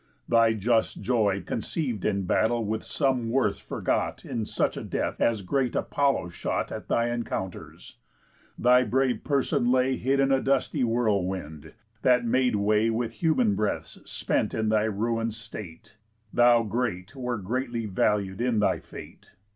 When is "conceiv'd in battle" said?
1.45-2.65